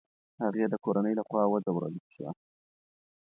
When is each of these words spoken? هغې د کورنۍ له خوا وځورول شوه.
هغې 0.43 0.65
د 0.69 0.73
کورنۍ 0.83 1.13
له 1.17 1.23
خوا 1.27 1.43
وځورول 1.47 1.93
شوه. 2.13 2.29